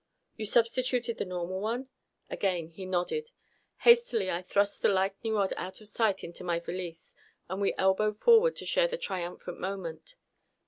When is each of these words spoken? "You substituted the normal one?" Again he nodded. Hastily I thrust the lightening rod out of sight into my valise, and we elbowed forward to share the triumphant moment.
"You 0.35 0.47
substituted 0.47 1.19
the 1.19 1.25
normal 1.25 1.59
one?" 1.61 1.87
Again 2.27 2.69
he 2.69 2.87
nodded. 2.87 3.29
Hastily 3.81 4.31
I 4.31 4.41
thrust 4.41 4.81
the 4.81 4.89
lightening 4.89 5.35
rod 5.35 5.53
out 5.57 5.79
of 5.79 5.87
sight 5.89 6.23
into 6.23 6.43
my 6.43 6.59
valise, 6.59 7.13
and 7.47 7.61
we 7.61 7.75
elbowed 7.77 8.17
forward 8.17 8.55
to 8.55 8.65
share 8.65 8.87
the 8.87 8.97
triumphant 8.97 9.59
moment. 9.59 10.15